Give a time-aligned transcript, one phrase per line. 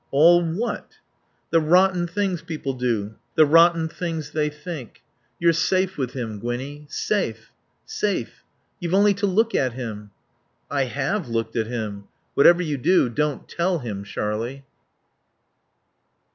[0.09, 0.97] "All what?"
[1.51, 3.17] "The rotten things people do.
[3.35, 5.03] The rotten things they think.
[5.37, 6.87] You're safe with him, Gwinnie.
[6.89, 7.51] Safe.
[7.85, 8.43] Safe.
[8.79, 10.09] You've only to look at him."
[10.71, 12.05] "I have looked at him.
[12.33, 14.63] Whatever you do, don't tell him, Sharlie."